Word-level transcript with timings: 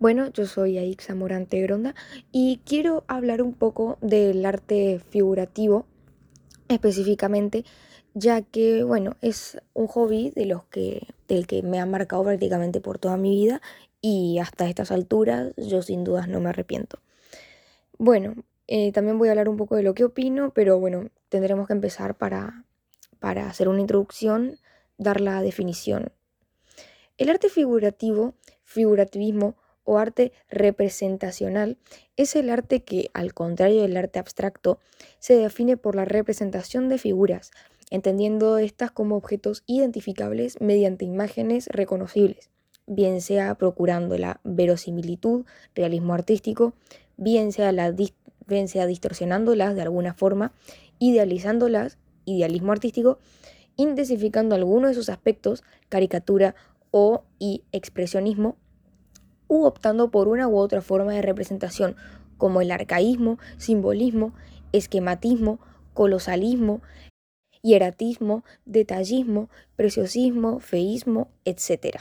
Bueno, 0.00 0.28
yo 0.32 0.46
soy 0.46 0.78
Aixa 0.78 1.16
Morante 1.16 1.60
Gronda 1.60 1.92
y 2.30 2.60
quiero 2.64 3.02
hablar 3.08 3.42
un 3.42 3.52
poco 3.52 3.98
del 4.00 4.46
arte 4.46 5.00
figurativo 5.10 5.86
específicamente, 6.68 7.64
ya 8.14 8.42
que, 8.42 8.84
bueno, 8.84 9.16
es 9.22 9.60
un 9.74 9.88
hobby 9.88 10.30
de 10.30 10.46
los 10.46 10.62
que, 10.66 11.08
del 11.26 11.48
que 11.48 11.64
me 11.64 11.80
ha 11.80 11.86
marcado 11.86 12.22
prácticamente 12.22 12.80
por 12.80 13.00
toda 13.00 13.16
mi 13.16 13.30
vida 13.30 13.60
y 14.00 14.38
hasta 14.38 14.68
estas 14.68 14.92
alturas 14.92 15.52
yo 15.56 15.82
sin 15.82 16.04
dudas 16.04 16.28
no 16.28 16.38
me 16.38 16.50
arrepiento. 16.50 17.00
Bueno, 17.98 18.36
eh, 18.68 18.92
también 18.92 19.18
voy 19.18 19.26
a 19.26 19.32
hablar 19.32 19.48
un 19.48 19.56
poco 19.56 19.74
de 19.74 19.82
lo 19.82 19.94
que 19.94 20.04
opino, 20.04 20.52
pero 20.54 20.78
bueno, 20.78 21.10
tendremos 21.28 21.66
que 21.66 21.72
empezar 21.72 22.16
para, 22.16 22.64
para 23.18 23.48
hacer 23.48 23.68
una 23.68 23.80
introducción, 23.80 24.60
dar 24.96 25.20
la 25.20 25.42
definición. 25.42 26.12
El 27.16 27.30
arte 27.30 27.48
figurativo, 27.48 28.34
figurativismo, 28.62 29.56
o 29.88 29.96
arte 29.96 30.32
representacional. 30.50 31.78
Es 32.18 32.36
el 32.36 32.50
arte 32.50 32.84
que, 32.84 33.08
al 33.14 33.32
contrario 33.32 33.80
del 33.80 33.96
arte 33.96 34.18
abstracto, 34.18 34.78
se 35.18 35.34
define 35.34 35.78
por 35.78 35.94
la 35.94 36.04
representación 36.04 36.90
de 36.90 36.98
figuras, 36.98 37.52
entendiendo 37.90 38.58
estas 38.58 38.90
como 38.90 39.16
objetos 39.16 39.64
identificables 39.66 40.60
mediante 40.60 41.06
imágenes 41.06 41.68
reconocibles, 41.68 42.50
bien 42.86 43.22
sea 43.22 43.54
procurando 43.54 44.18
la 44.18 44.42
verosimilitud, 44.44 45.46
realismo 45.74 46.12
artístico, 46.12 46.74
bien 47.16 47.50
sea, 47.50 47.72
la 47.72 47.90
bien 48.46 48.68
sea 48.68 48.86
distorsionándolas 48.86 49.74
de 49.74 49.82
alguna 49.82 50.12
forma, 50.12 50.52
idealizándolas, 50.98 51.96
idealismo 52.26 52.72
artístico, 52.72 53.20
intensificando 53.76 54.54
alguno 54.54 54.88
de 54.88 54.94
sus 54.94 55.08
aspectos, 55.08 55.64
caricatura 55.88 56.54
o 56.90 57.24
y 57.38 57.62
expresionismo, 57.72 58.58
u 59.48 59.64
optando 59.64 60.10
por 60.10 60.28
una 60.28 60.46
u 60.46 60.56
otra 60.56 60.80
forma 60.80 61.12
de 61.12 61.22
representación, 61.22 61.96
como 62.36 62.60
el 62.60 62.70
arcaísmo, 62.70 63.38
simbolismo, 63.56 64.32
esquematismo, 64.72 65.58
colosalismo, 65.94 66.80
hieratismo, 67.62 68.44
detallismo, 68.64 69.48
preciosismo, 69.76 70.60
feísmo, 70.60 71.28
etc. 71.44 71.98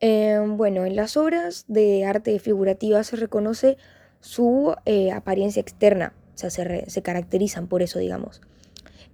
Em, 0.00 0.56
bueno, 0.56 0.86
en 0.86 0.96
las 0.96 1.16
obras 1.16 1.64
de 1.68 2.04
arte 2.04 2.38
figurativa 2.38 3.04
se 3.04 3.16
reconoce 3.16 3.76
su 4.20 4.74
eh, 4.86 5.12
apariencia 5.12 5.60
externa, 5.60 6.14
o 6.34 6.38
sea, 6.38 6.50
se, 6.50 7.02
caracterizan 7.02 7.68
por 7.68 7.82
eso, 7.82 7.98
digamos, 7.98 8.40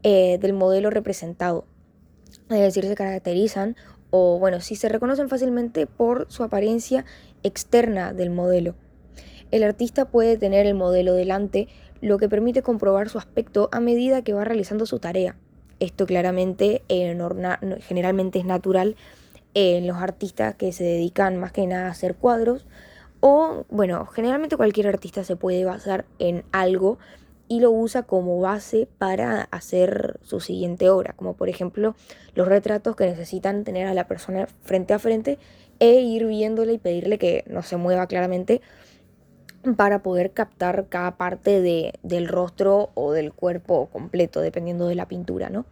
eh, 0.02 0.38
del 0.40 0.52
modelo 0.52 0.90
representado. 0.90 1.66
Es 2.50 2.60
decir, 2.60 2.84
se 2.86 2.94
caracterizan 2.94 3.76
o 4.10 4.38
bueno, 4.38 4.60
si 4.60 4.76
se 4.76 4.88
reconocen 4.88 5.28
fácilmente 5.28 5.86
por 5.86 6.26
su 6.30 6.42
apariencia 6.42 7.04
externa 7.42 8.12
del 8.12 8.30
modelo. 8.30 8.74
El 9.50 9.62
artista 9.62 10.06
puede 10.06 10.36
tener 10.36 10.66
el 10.66 10.74
modelo 10.74 11.14
delante, 11.14 11.68
lo 12.00 12.18
que 12.18 12.28
permite 12.28 12.62
comprobar 12.62 13.08
su 13.08 13.18
aspecto 13.18 13.68
a 13.72 13.80
medida 13.80 14.22
que 14.22 14.32
va 14.32 14.44
realizando 14.44 14.86
su 14.86 14.98
tarea. 14.98 15.36
Esto 15.78 16.06
claramente 16.06 16.82
eh, 16.88 17.16
generalmente 17.80 18.38
es 18.38 18.44
natural 18.44 18.96
en 19.54 19.86
los 19.86 19.96
artistas 19.96 20.54
que 20.56 20.72
se 20.72 20.84
dedican 20.84 21.36
más 21.36 21.52
que 21.52 21.66
nada 21.66 21.86
a 21.86 21.90
hacer 21.90 22.16
cuadros 22.16 22.66
o 23.20 23.64
bueno, 23.70 24.06
generalmente 24.06 24.56
cualquier 24.56 24.88
artista 24.88 25.24
se 25.24 25.36
puede 25.36 25.64
basar 25.64 26.04
en 26.18 26.44
algo 26.52 26.98
y 27.48 27.60
lo 27.60 27.70
usa 27.70 28.02
como 28.02 28.40
base 28.40 28.88
para 28.98 29.42
hacer 29.50 30.18
su 30.22 30.40
siguiente 30.40 30.90
obra, 30.90 31.14
como 31.14 31.34
por 31.34 31.48
ejemplo 31.48 31.94
los 32.34 32.48
retratos 32.48 32.96
que 32.96 33.06
necesitan 33.06 33.64
tener 33.64 33.86
a 33.86 33.94
la 33.94 34.08
persona 34.08 34.46
frente 34.62 34.94
a 34.94 34.98
frente 34.98 35.38
e 35.78 36.00
ir 36.00 36.26
viéndole 36.26 36.74
y 36.74 36.78
pedirle 36.78 37.18
que 37.18 37.44
no 37.46 37.62
se 37.62 37.76
mueva 37.76 38.06
claramente 38.06 38.60
para 39.76 40.02
poder 40.02 40.32
captar 40.32 40.86
cada 40.88 41.16
parte 41.16 41.60
de, 41.60 41.94
del 42.02 42.28
rostro 42.28 42.90
o 42.94 43.12
del 43.12 43.32
cuerpo 43.32 43.86
completo, 43.86 44.40
dependiendo 44.40 44.86
de 44.86 44.94
la 44.94 45.08
pintura, 45.08 45.50
¿no? 45.50 45.66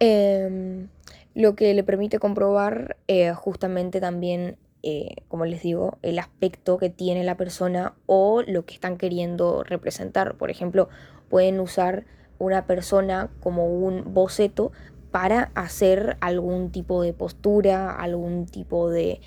Em, 0.00 0.88
lo 1.34 1.54
que 1.54 1.74
le 1.74 1.84
permite 1.84 2.18
comprobar 2.18 2.96
eh, 3.08 3.32
justamente 3.32 4.00
también 4.00 4.56
eh, 4.82 5.14
como 5.28 5.44
les 5.44 5.62
digo, 5.62 5.98
el 6.02 6.18
aspecto 6.18 6.76
que 6.76 6.90
tiene 6.90 7.22
la 7.22 7.36
persona 7.36 7.94
o 8.06 8.42
lo 8.42 8.64
que 8.64 8.74
están 8.74 8.96
queriendo 8.96 9.62
representar. 9.62 10.36
Por 10.36 10.50
ejemplo, 10.50 10.88
pueden 11.28 11.60
usar 11.60 12.04
una 12.38 12.66
persona 12.66 13.30
como 13.40 13.66
un 13.66 14.12
boceto 14.12 14.72
para 15.12 15.52
hacer 15.54 16.16
algún 16.20 16.72
tipo 16.72 17.02
de 17.02 17.12
postura, 17.12 17.94
algún 17.94 18.46
tipo 18.46 18.90
de, 18.90 19.20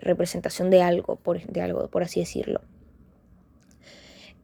representación 0.00 0.70
de 0.70 0.82
algo, 0.82 1.16
por, 1.16 1.44
de 1.44 1.60
algo, 1.60 1.88
por 1.88 2.04
así 2.04 2.20
decirlo. 2.20 2.60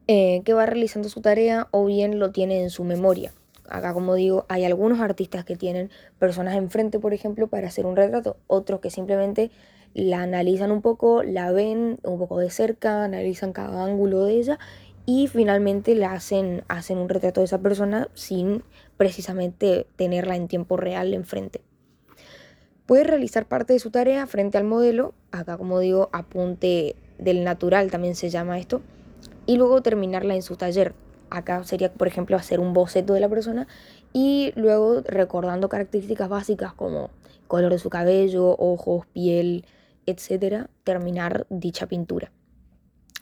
Eh, 0.09 0.43
que 0.45 0.53
va 0.53 0.67
realizando 0.67 1.09
su 1.09 1.21
tarea 1.21 1.69
o 1.71 1.87
bien 1.87 2.19
lo 2.19 2.33
tiene 2.33 2.61
en 2.61 2.71
su 2.71 2.83
memoria. 2.83 3.33
Acá, 3.69 3.95
como 3.95 4.15
digo, 4.15 4.45
hay 4.49 4.65
algunos 4.65 5.01
artistas 5.01 5.45
que 5.45 5.57
tienen 5.57 5.91
personas 6.19 6.57
enfrente, 6.57 6.99
por 6.99 7.15
ejemplo, 7.15 7.47
para 7.47 7.69
hacer 7.69 7.87
un 7.87 7.97
retrato, 7.97 8.37
otros 8.47 8.81
que 8.81 8.91
simplemente 8.91 9.51
la 9.95 10.23
analizan 10.23 10.71
un 10.71 10.83
poco, 10.83 11.23
la 11.23 11.53
ven 11.53 11.99
un 12.03 12.19
poco 12.19 12.39
de 12.39 12.51
cerca, 12.51 13.05
analizan 13.05 13.53
cada 13.53 13.85
ángulo 13.85 14.25
de 14.25 14.35
ella 14.35 14.59
y 15.07 15.29
finalmente 15.29 15.95
la 15.95 16.13
hacen, 16.13 16.65
hacen 16.69 16.99
un 16.99 17.09
retrato 17.09 17.41
de 17.41 17.47
esa 17.47 17.61
persona 17.61 18.09
sin 18.15 18.63
precisamente 18.97 19.87
tenerla 19.97 20.37
en 20.37 20.49
tiempo 20.49 20.77
real 20.77 21.15
enfrente. 21.15 21.63
Puede 22.87 23.05
realizar 23.05 23.47
parte 23.47 23.73
de 23.73 23.79
su 23.79 23.91
tarea 23.91 24.27
frente 24.27 24.59
al 24.59 24.65
modelo, 24.65 25.15
acá 25.31 25.57
como 25.57 25.79
digo, 25.79 26.11
apunte 26.13 26.97
del 27.19 27.45
natural 27.45 27.91
también 27.91 28.15
se 28.15 28.29
llama 28.31 28.59
esto, 28.59 28.83
y 29.47 29.57
luego 29.57 29.83
terminarla 29.83 30.35
en 30.35 30.43
su 30.43 30.57
taller. 30.57 30.95
Acá 31.31 31.65
sería, 31.65 31.93
por 31.93 32.09
ejemplo, 32.09 32.37
hacer 32.37 32.61
un 32.61 32.73
boceto 32.73 33.15
de 33.15 33.21
la 33.21 33.29
persona 33.29 33.67
y 34.13 34.53
luego 34.57 35.01
recordando 35.03 35.69
características 35.69 36.29
básicas 36.29 36.75
como 36.75 37.11
color 37.47 37.73
de 37.73 37.79
su 37.79 37.91
cabello, 37.91 38.55
ojos, 38.59 39.07
piel, 39.07 39.65
etcétera, 40.07 40.71
terminar 40.85 41.47
dicha 41.51 41.87
pintura. 41.87 42.33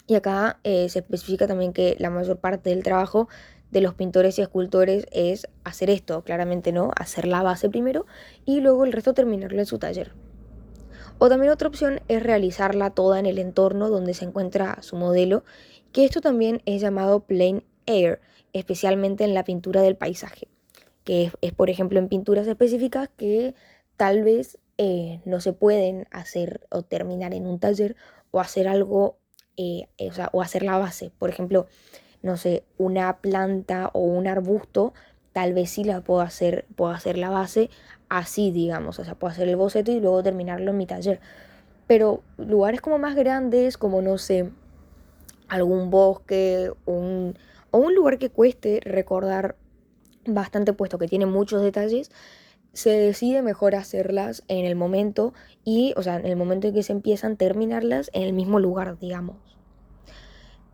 Y 0.07 0.15
acá 0.15 0.59
eh, 0.65 0.89
se 0.89 1.01
especifica 1.01 1.47
también 1.47 1.73
que 1.73 1.97
la 1.99 2.11
mayor 2.11 2.39
parte 2.39 2.71
del 2.71 2.83
trabajo 2.83 3.29
de 3.71 3.81
los 3.81 3.95
pintores 3.95 4.39
y 4.39 4.43
escultores 4.43 5.07
es 5.13 5.49
hacer 5.65 5.91
esto, 5.91 6.23
claramente 6.23 6.73
no, 6.73 6.91
hacer 6.97 7.27
la 7.27 7.43
base 7.43 7.71
primero 7.71 8.07
y 8.45 8.61
luego 8.61 8.85
el 8.85 8.93
resto 8.93 9.15
terminarlo 9.15 9.59
en 9.59 9.67
su 9.67 9.79
taller. 9.79 10.13
O 11.19 11.29
también 11.29 11.53
otra 11.53 11.69
opción 11.69 12.01
es 12.09 12.23
realizarla 12.23 12.91
toda 12.91 13.19
en 13.19 13.27
el 13.27 13.39
entorno 13.39 13.89
donde 13.89 14.13
se 14.13 14.25
encuentra 14.25 14.83
su 14.83 14.97
modelo, 14.97 15.45
que 15.93 16.05
esto 16.05 16.21
también 16.21 16.61
es 16.67 16.83
llamado 16.83 17.21
plain 17.21 17.65
air, 17.87 18.21
especialmente 18.53 19.25
en 19.25 19.33
la 19.33 19.45
pintura 19.45 19.81
del 19.81 19.97
paisaje, 19.97 20.49
que 21.05 21.25
es, 21.25 21.33
es 21.41 21.53
por 21.53 21.71
ejemplo 21.71 21.99
en 21.99 22.09
pinturas 22.09 22.47
específicas 22.47 23.09
que 23.17 23.55
tal 23.97 24.23
vez 24.23 24.59
eh, 24.79 25.21
no 25.25 25.41
se 25.41 25.53
pueden 25.53 26.07
hacer 26.11 26.67
o 26.71 26.83
terminar 26.83 27.35
en 27.35 27.47
un 27.47 27.59
taller 27.59 27.97
o 28.31 28.41
hacer 28.41 28.69
algo, 28.69 29.19
eh, 29.57 29.89
eh, 29.99 30.09
o, 30.09 30.13
sea, 30.13 30.31
o 30.33 30.43
hacer 30.43 30.63
la 30.63 30.79
base. 30.79 31.13
Por 31.19 31.31
ejemplo, 31.31 31.67
no 32.23 32.37
sé, 32.37 32.65
una 32.79 33.19
planta 33.19 33.91
o 33.93 34.01
un 34.01 34.27
arbusto, 34.27 34.95
tal 35.33 35.53
vez 35.53 35.71
sí 35.71 35.85
la 35.85 36.01
puedo 36.01 36.21
hacer, 36.21 36.67
puedo 36.77 36.93
hacer 36.93 37.19
la 37.19 37.31
base 37.31 37.71
así, 38.09 38.51
digamos, 38.51 38.99
o 38.99 39.05
sea, 39.05 39.15
puedo 39.15 39.33
hacer 39.33 39.49
el 39.49 39.57
boceto 39.57 39.91
y 39.91 40.01
luego 40.01 40.23
terminarlo 40.23 40.71
en 40.71 40.77
mi 40.77 40.87
taller. 40.87 41.21
Pero 41.87 42.23
lugares 42.37 42.81
como 42.81 42.99
más 42.99 43.15
grandes, 43.17 43.77
como 43.79 44.03
no 44.03 44.19
sé, 44.19 44.51
algún 45.49 45.91
bosque 45.91 46.73
un, 46.87 47.37
o 47.71 47.79
un 47.79 47.95
lugar 47.95 48.19
que 48.19 48.31
cueste 48.31 48.81
recordar 48.85 49.57
bastante, 50.27 50.73
puesto 50.73 50.99
que 50.99 51.09
tiene 51.09 51.27
muchos 51.27 51.63
detalles, 51.63 52.11
se 52.73 52.91
decide 52.91 53.43
mejor 53.43 53.75
hacerlas 53.75 54.45
en 54.49 54.65
el 54.65 54.77
momento 54.77 55.35
y, 55.65 55.93
o 55.97 56.03
sea, 56.03 56.17
en 56.17 56.27
el 56.27 56.37
momento 56.37 56.69
en 56.69 56.75
que 56.75 56.83
se 56.83 56.93
empiezan, 56.93 57.37
terminarlas 57.37 58.11
en 58.15 58.23
el 58.23 58.33
mismo 58.33 58.59
lugar, 58.61 58.99
digamos. 58.99 59.37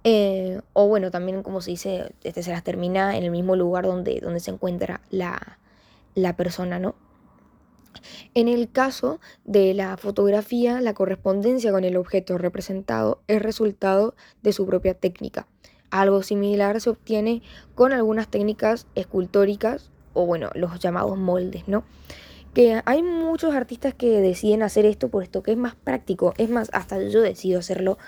Eh, 0.04 0.60
o 0.72 0.86
bueno, 0.86 1.10
también 1.10 1.42
como 1.42 1.60
se 1.60 1.72
dice, 1.72 2.14
este 2.22 2.42
se 2.42 2.52
las 2.52 2.62
termina 2.62 3.16
en 3.16 3.24
el 3.24 3.30
mismo 3.30 3.56
lugar 3.56 3.84
donde, 3.84 4.20
donde 4.20 4.40
se 4.40 4.50
encuentra 4.50 5.00
la, 5.10 5.58
la 6.14 6.36
persona, 6.36 6.78
¿no? 6.78 6.94
En 8.34 8.48
el 8.48 8.70
caso 8.70 9.20
de 9.44 9.74
la 9.74 9.96
fotografía, 9.96 10.80
la 10.80 10.94
correspondencia 10.94 11.72
con 11.72 11.84
el 11.84 11.96
objeto 11.96 12.38
representado 12.38 13.20
es 13.26 13.42
resultado 13.42 14.14
de 14.42 14.52
su 14.52 14.66
propia 14.66 14.94
técnica. 14.94 15.48
Algo 15.90 16.22
similar 16.22 16.80
se 16.80 16.90
obtiene 16.90 17.42
con 17.74 17.92
algunas 17.92 18.28
técnicas 18.28 18.86
escultóricas 18.94 19.90
o 20.18 20.26
bueno, 20.26 20.50
los 20.54 20.78
llamados 20.78 21.16
moldes, 21.16 21.68
¿no? 21.68 21.84
Que 22.54 22.82
hay 22.84 23.02
muchos 23.02 23.54
artistas 23.54 23.94
que 23.94 24.20
deciden 24.20 24.62
hacer 24.62 24.84
esto 24.84 25.08
por 25.08 25.22
esto 25.22 25.42
que 25.42 25.52
es 25.52 25.56
más 25.56 25.74
práctico, 25.76 26.34
es 26.38 26.50
más, 26.50 26.70
hasta 26.72 27.00
yo 27.02 27.20
decido 27.20 27.60
hacerlo 27.60 27.98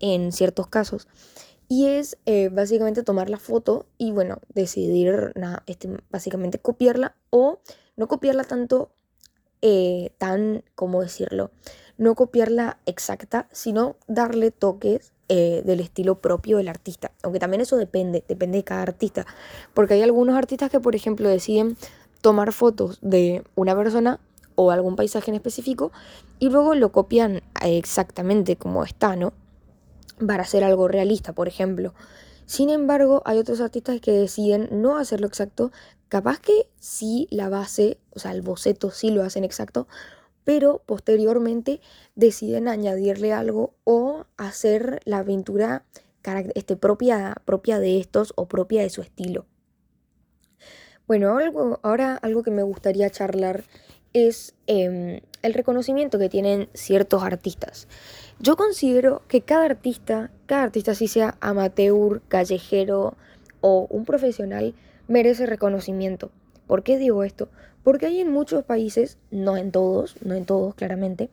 en 0.00 0.32
ciertos 0.32 0.66
casos. 0.68 1.08
Y 1.68 1.86
es 1.86 2.16
eh, 2.24 2.48
básicamente 2.48 3.02
tomar 3.02 3.28
la 3.28 3.38
foto 3.38 3.86
y 3.98 4.12
bueno, 4.12 4.38
decidir 4.54 5.32
nada, 5.34 5.62
este, 5.66 5.90
básicamente 6.10 6.58
copiarla 6.58 7.16
o 7.30 7.60
no 7.96 8.08
copiarla 8.08 8.44
tanto, 8.44 8.90
eh, 9.60 10.12
tan, 10.18 10.64
¿cómo 10.74 11.02
decirlo? 11.02 11.50
no 11.98 12.14
copiarla 12.14 12.78
exacta, 12.86 13.48
sino 13.52 13.96
darle 14.06 14.50
toques 14.52 15.12
eh, 15.28 15.62
del 15.64 15.80
estilo 15.80 16.20
propio 16.20 16.56
del 16.56 16.68
artista. 16.68 17.10
Aunque 17.22 17.38
también 17.38 17.60
eso 17.60 17.76
depende, 17.76 18.24
depende 18.26 18.58
de 18.58 18.64
cada 18.64 18.82
artista. 18.82 19.26
Porque 19.74 19.94
hay 19.94 20.02
algunos 20.02 20.36
artistas 20.36 20.70
que, 20.70 20.80
por 20.80 20.94
ejemplo, 20.94 21.28
deciden 21.28 21.76
tomar 22.20 22.52
fotos 22.52 22.98
de 23.02 23.44
una 23.54 23.76
persona 23.76 24.20
o 24.54 24.70
algún 24.70 24.96
paisaje 24.96 25.30
en 25.30 25.36
específico 25.36 25.92
y 26.38 26.48
luego 26.48 26.74
lo 26.74 26.92
copian 26.92 27.42
exactamente 27.62 28.56
como 28.56 28.84
está, 28.84 29.16
¿no? 29.16 29.32
Para 30.26 30.42
hacer 30.42 30.64
algo 30.64 30.88
realista, 30.88 31.32
por 31.32 31.46
ejemplo. 31.46 31.94
Sin 32.46 32.70
embargo, 32.70 33.22
hay 33.24 33.38
otros 33.38 33.60
artistas 33.60 34.00
que 34.00 34.12
deciden 34.12 34.68
no 34.72 34.96
hacerlo 34.96 35.26
exacto. 35.26 35.70
Capaz 36.08 36.40
que 36.40 36.68
sí 36.80 37.28
la 37.30 37.50
base, 37.50 37.98
o 38.14 38.18
sea, 38.18 38.32
el 38.32 38.40
boceto 38.40 38.90
sí 38.90 39.10
lo 39.10 39.22
hacen 39.22 39.44
exacto, 39.44 39.86
pero 40.48 40.80
posteriormente 40.86 41.82
deciden 42.14 42.68
añadirle 42.68 43.34
algo 43.34 43.74
o 43.84 44.24
hacer 44.38 45.02
la 45.04 45.22
pintura 45.22 45.84
este, 46.54 46.74
propia, 46.74 47.36
propia 47.44 47.78
de 47.78 48.00
estos 48.00 48.32
o 48.34 48.48
propia 48.48 48.80
de 48.80 48.88
su 48.88 49.02
estilo. 49.02 49.44
Bueno, 51.06 51.36
algo, 51.36 51.80
ahora 51.82 52.14
algo 52.14 52.42
que 52.42 52.50
me 52.50 52.62
gustaría 52.62 53.10
charlar 53.10 53.64
es 54.14 54.54
em, 54.66 55.20
el 55.42 55.52
reconocimiento 55.52 56.18
que 56.18 56.30
tienen 56.30 56.70
ciertos 56.72 57.22
artistas. 57.22 57.86
Yo 58.40 58.56
considero 58.56 59.20
que 59.28 59.42
cada 59.42 59.66
artista, 59.66 60.30
cada 60.46 60.62
artista, 60.62 60.94
si 60.94 61.08
sea 61.08 61.36
amateur, 61.40 62.22
callejero 62.28 63.18
o 63.60 63.86
un 63.90 64.06
profesional, 64.06 64.74
merece 65.08 65.44
reconocimiento. 65.44 66.30
¿Por 66.66 66.84
qué 66.84 66.96
digo 66.96 67.22
esto? 67.22 67.50
Porque 67.88 68.04
hay 68.04 68.20
en 68.20 68.30
muchos 68.30 68.64
países, 68.64 69.16
no 69.30 69.56
en 69.56 69.72
todos, 69.72 70.16
no 70.22 70.34
en 70.34 70.44
todos 70.44 70.74
claramente, 70.74 71.30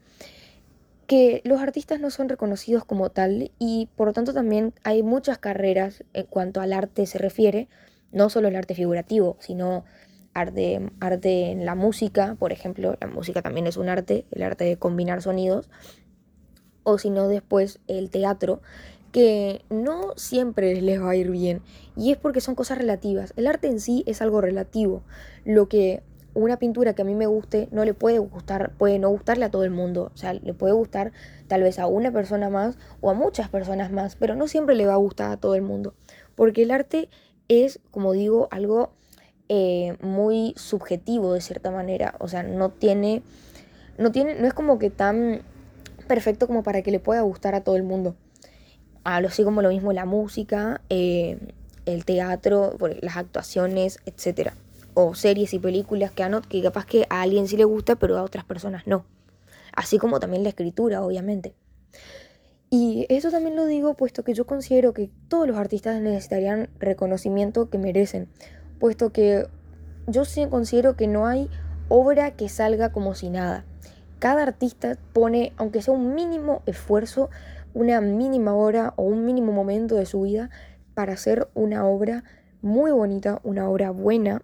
que 1.06 1.42
los 1.44 1.60
artistas 1.60 2.00
no 2.00 2.10
son 2.12 2.30
reconocidos 2.30 2.86
como 2.86 3.10
tal 3.10 3.52
y 3.60 3.90
por 3.98 4.08
lo 4.08 4.14
tanto 4.14 4.34
también 4.34 4.74
hay 4.86 5.04
muchas 5.04 5.38
carreras 5.38 6.06
en 6.14 6.26
cuanto 6.28 6.62
al 6.62 6.72
arte 6.72 7.08
se 7.08 7.18
refiere, 7.18 7.68
no 8.14 8.30
solo 8.30 8.48
el 8.48 8.56
arte 8.56 8.74
figurativo, 8.74 9.36
sino 9.42 9.84
arte, 10.34 10.90
arte 11.02 11.52
en 11.52 11.66
la 11.66 11.76
música, 11.76 12.38
por 12.40 12.54
ejemplo, 12.54 12.96
la 13.02 13.08
música 13.08 13.42
también 13.42 13.68
es 13.68 13.76
un 13.76 13.90
arte, 13.90 14.24
el 14.32 14.42
arte 14.42 14.64
de 14.64 14.78
combinar 14.78 15.22
sonidos, 15.22 15.70
o 16.84 16.98
si 17.00 17.10
no 17.10 17.28
después 17.28 17.82
el 17.90 18.10
teatro, 18.10 18.62
que 19.12 19.66
no 19.70 20.14
siempre 20.16 20.80
les 20.82 21.02
va 21.02 21.10
a 21.10 21.16
ir 21.18 21.32
bien 21.32 21.62
y 21.98 22.12
es 22.12 22.18
porque 22.18 22.40
son 22.40 22.56
cosas 22.56 22.78
relativas. 22.78 23.34
El 23.36 23.48
arte 23.48 23.68
en 23.68 23.82
sí 23.82 24.06
es 24.08 24.22
algo 24.22 24.40
relativo. 24.40 25.04
Lo 25.44 25.68
que 25.68 26.02
una 26.36 26.58
pintura 26.58 26.94
que 26.94 27.02
a 27.02 27.06
mí 27.06 27.16
me 27.16 27.26
guste 27.26 27.70
no 27.72 27.86
le 27.86 27.94
puede 27.94 28.20
gustar, 28.20 28.74
puede 28.78 29.00
no 29.00 29.10
gustarle 29.10 29.46
a 29.46 29.50
todo 29.52 29.64
el 29.64 29.72
mundo. 29.72 30.12
O 30.14 30.18
sea, 30.18 30.34
le 30.34 30.54
puede 30.54 30.74
gustar 30.74 31.14
tal 31.48 31.64
vez 31.64 31.80
a 31.80 31.88
una 31.88 32.12
persona 32.12 32.50
más 32.50 32.78
o 33.02 33.10
a 33.10 33.14
muchas 33.14 33.50
personas 33.50 33.92
más, 33.92 34.16
pero 34.16 34.36
no 34.36 34.48
siempre 34.48 34.76
le 34.76 34.86
va 34.86 34.94
a 34.94 34.98
gustar 34.98 35.32
a 35.32 35.38
todo 35.38 35.56
el 35.56 35.62
mundo. 35.62 35.96
Porque 36.36 36.64
el 36.64 36.72
arte 36.72 37.10
es, 37.48 37.80
como 37.90 38.12
digo, 38.12 38.50
algo 38.52 38.92
eh, 39.48 39.98
muy 40.02 40.54
subjetivo 40.58 41.34
de 41.34 41.42
cierta 41.42 41.72
manera. 41.72 42.16
O 42.20 42.28
sea, 42.28 42.44
no 42.44 42.70
tiene, 42.70 43.24
no 43.98 44.12
tiene, 44.12 44.36
no 44.36 44.46
es 44.46 44.54
como 44.54 44.78
que 44.78 44.90
tan 44.90 45.42
perfecto 46.08 46.48
como 46.48 46.64
para 46.64 46.82
que 46.82 46.92
le 46.92 47.00
pueda 47.00 47.22
gustar 47.22 47.56
a 47.56 47.62
todo 47.62 47.78
el 47.78 47.84
mundo. 47.84 48.16
Así 49.06 49.44
como 49.44 49.62
lo 49.62 49.70
mismo 49.70 49.94
la 49.94 50.06
música, 50.06 50.82
eh, 50.90 51.38
el 51.86 52.04
teatro, 52.04 52.76
las 53.02 53.16
actuaciones, 53.16 54.00
etcétera 54.06 54.54
o 54.96 55.14
series 55.14 55.54
y 55.54 55.60
películas 55.60 56.12
que, 56.12 56.28
que 56.50 56.64
capaz 56.64 56.86
que 56.86 57.06
a 57.10 57.22
alguien 57.22 57.48
sí 57.48 57.58
le 57.58 57.66
gusta, 57.66 57.96
pero 57.96 58.18
a 58.18 58.24
otras 58.24 58.46
personas 58.46 58.88
no. 58.88 59.06
Así 59.76 60.00
como 60.00 60.20
también 60.20 60.42
la 60.42 60.50
escritura, 60.50 61.04
obviamente. 61.04 61.54
Y 62.72 63.06
eso 63.10 63.30
también 63.30 63.56
lo 63.56 63.66
digo 63.68 63.94
puesto 63.94 64.24
que 64.24 64.34
yo 64.34 64.46
considero 64.46 64.94
que 64.94 65.12
todos 65.28 65.48
los 65.48 65.58
artistas 65.58 66.02
necesitarían 66.02 66.70
reconocimiento 66.80 67.70
que 67.70 67.78
merecen, 67.78 68.28
puesto 68.80 69.12
que 69.12 69.48
yo 70.08 70.26
sí 70.26 70.46
considero 70.50 70.96
que 70.96 71.08
no 71.08 71.28
hay 71.28 71.50
obra 71.90 72.32
que 72.32 72.50
salga 72.50 72.92
como 72.92 73.14
si 73.14 73.30
nada. 73.30 73.66
Cada 74.20 74.44
artista 74.44 74.98
pone, 75.14 75.54
aunque 75.58 75.82
sea 75.82 75.94
un 75.94 76.16
mínimo 76.16 76.64
esfuerzo, 76.66 77.30
una 77.74 78.02
mínima 78.02 78.56
hora 78.56 78.94
o 78.96 79.04
un 79.04 79.26
mínimo 79.26 79.52
momento 79.52 79.96
de 79.96 80.06
su 80.06 80.22
vida 80.22 80.50
para 80.94 81.14
hacer 81.14 81.50
una 81.54 81.86
obra 81.86 82.24
muy 82.62 82.92
bonita, 82.92 83.40
una 83.44 83.70
obra 83.70 83.92
buena, 83.92 84.42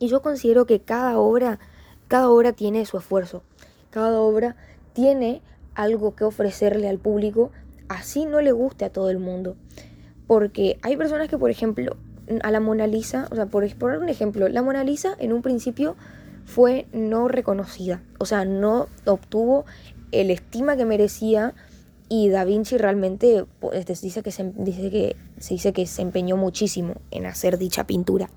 y 0.00 0.08
yo 0.08 0.22
considero 0.22 0.66
que 0.66 0.80
cada 0.80 1.18
obra, 1.18 1.60
cada 2.08 2.28
obra 2.30 2.52
tiene 2.52 2.84
su 2.86 2.96
esfuerzo. 2.96 3.44
Cada 3.90 4.18
obra 4.18 4.56
tiene 4.94 5.42
algo 5.74 6.16
que 6.16 6.24
ofrecerle 6.24 6.88
al 6.88 6.98
público, 6.98 7.52
así 7.88 8.24
no 8.24 8.40
le 8.40 8.50
guste 8.50 8.86
a 8.86 8.90
todo 8.90 9.10
el 9.10 9.18
mundo. 9.18 9.56
Porque 10.26 10.78
hay 10.82 10.96
personas 10.96 11.28
que, 11.28 11.38
por 11.38 11.50
ejemplo, 11.50 11.96
a 12.42 12.50
la 12.50 12.60
Mona 12.60 12.86
Lisa, 12.86 13.28
o 13.30 13.34
sea, 13.34 13.46
por 13.46 13.68
poner 13.76 13.98
un 13.98 14.08
ejemplo, 14.08 14.48
la 14.48 14.62
Mona 14.62 14.84
Lisa 14.84 15.14
en 15.18 15.32
un 15.32 15.42
principio 15.42 15.96
fue 16.46 16.86
no 16.92 17.28
reconocida, 17.28 18.02
o 18.18 18.24
sea, 18.24 18.44
no 18.44 18.88
obtuvo 19.04 19.66
el 20.12 20.30
estima 20.30 20.76
que 20.76 20.84
merecía 20.84 21.54
y 22.12 22.28
Da 22.28 22.44
Vinci 22.44 22.76
realmente 22.76 23.46
este, 23.72 23.94
dice, 24.02 24.22
que 24.22 24.32
se, 24.32 24.52
dice 24.56 24.90
que, 24.90 25.16
se 25.38 25.54
dice 25.54 25.72
que 25.72 25.86
se 25.86 26.02
empeñó 26.02 26.36
muchísimo 26.36 26.94
en 27.12 27.24
hacer 27.24 27.56
dicha 27.56 27.86
pintura. 27.86 28.28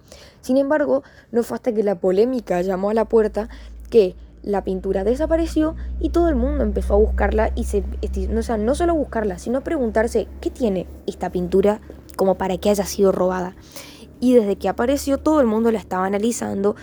Sin 0.42 0.58
embargo, 0.58 1.02
no 1.32 1.42
fue 1.42 1.56
hasta 1.56 1.74
que 1.74 1.82
la 1.82 2.00
polémica 2.00 2.62
llamó 2.62 2.92
a 2.92 2.94
la 2.94 3.06
puerta 3.06 3.50
que 3.90 4.16
la 4.44 4.64
pintura 4.64 5.04
desapareció 5.04 5.76
y 6.00 6.10
todo 6.10 6.30
el 6.30 6.36
mundo 6.36 6.64
empezó 6.64 6.94
a 6.94 6.98
buscarla 6.98 7.52
y 7.56 7.64
se, 7.64 7.84
este, 8.04 8.38
o 8.38 8.44
sea, 8.44 8.58
no 8.58 8.76
solo 8.76 8.94
buscarla, 8.94 9.40
sino 9.40 9.64
preguntarse 9.64 10.28
qué 10.40 10.52
tiene 10.52 10.86
esta 11.08 11.32
pintura 11.32 11.82
como 12.16 12.36
para 12.36 12.60
que 12.60 12.70
haya 12.70 12.86
sido 12.86 13.12
robada. 13.12 13.56
Y 14.20 14.36
desde 14.36 14.56
que 14.56 14.70
apareció 14.70 15.18
todo 15.18 15.42
el 15.42 15.48
mundo 15.48 15.72
la 15.72 15.80
estaba 15.80 16.06
analizando, 16.06 16.76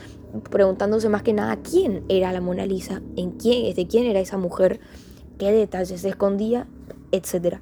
preguntándose 0.51 1.09
más 1.09 1.23
que 1.23 1.35
nada 1.35 1.57
quién 1.57 2.03
era 2.09 2.33
la 2.33 2.41
Mona 2.41 2.67
Lisa, 2.67 3.01
en 3.15 3.31
quién, 3.31 3.73
de 3.77 3.87
quién 3.87 4.07
era 4.07 4.19
esa 4.19 4.39
mujer, 4.39 4.81
qué 5.39 5.53
detalles 5.53 6.01
se 6.01 6.09
escondía 6.09 6.67
etc. 7.13 7.59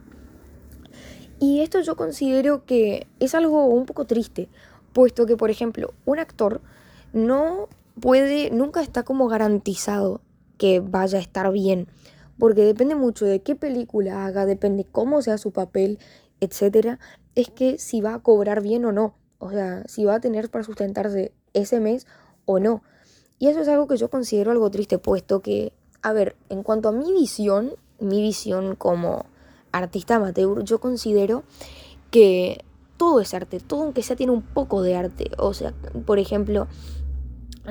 Y 1.40 1.60
esto 1.60 1.80
yo 1.80 1.96
considero 1.96 2.64
que 2.64 3.06
es 3.20 3.34
algo 3.34 3.66
un 3.66 3.86
poco 3.86 4.06
triste, 4.06 4.48
puesto 4.92 5.26
que, 5.26 5.36
por 5.36 5.50
ejemplo, 5.50 5.94
un 6.04 6.18
actor 6.18 6.60
no 7.12 7.68
puede, 8.00 8.50
nunca 8.50 8.82
está 8.82 9.04
como 9.04 9.28
garantizado 9.28 10.20
que 10.56 10.80
vaya 10.80 11.18
a 11.18 11.22
estar 11.22 11.50
bien, 11.52 11.86
porque 12.38 12.64
depende 12.64 12.94
mucho 12.94 13.24
de 13.24 13.40
qué 13.40 13.54
película 13.54 14.26
haga, 14.26 14.46
depende 14.46 14.84
cómo 14.84 15.22
sea 15.22 15.38
su 15.38 15.52
papel, 15.52 15.98
etc. 16.40 16.98
Es 17.34 17.50
que 17.50 17.78
si 17.78 18.00
va 18.00 18.14
a 18.14 18.18
cobrar 18.20 18.60
bien 18.60 18.84
o 18.84 18.92
no, 18.92 19.14
o 19.38 19.50
sea, 19.50 19.84
si 19.86 20.04
va 20.04 20.16
a 20.16 20.20
tener 20.20 20.50
para 20.50 20.64
sustentarse 20.64 21.32
ese 21.52 21.78
mes 21.78 22.06
o 22.44 22.58
no. 22.58 22.82
Y 23.38 23.46
eso 23.46 23.60
es 23.60 23.68
algo 23.68 23.86
que 23.86 23.96
yo 23.96 24.10
considero 24.10 24.50
algo 24.50 24.70
triste, 24.70 24.98
puesto 24.98 25.40
que, 25.40 25.72
a 26.02 26.12
ver, 26.12 26.34
en 26.48 26.64
cuanto 26.64 26.88
a 26.88 26.92
mi 26.92 27.12
visión, 27.12 27.74
mi 28.00 28.20
visión 28.20 28.74
como 28.74 29.26
artista 29.78 30.16
amateur, 30.16 30.62
yo 30.64 30.80
considero 30.80 31.44
que 32.10 32.64
todo 32.96 33.20
es 33.20 33.32
arte, 33.32 33.60
todo 33.60 33.84
aunque 33.84 34.02
sea 34.02 34.16
tiene 34.16 34.32
un 34.32 34.42
poco 34.42 34.82
de 34.82 34.96
arte. 34.96 35.30
O 35.38 35.54
sea, 35.54 35.72
por 36.04 36.18
ejemplo, 36.18 36.66